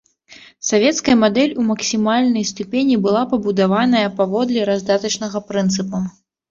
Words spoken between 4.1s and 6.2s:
паводле раздатачнага прынцыпу.